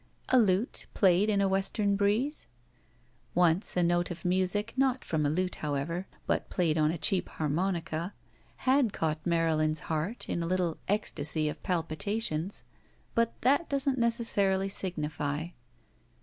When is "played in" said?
0.95-1.41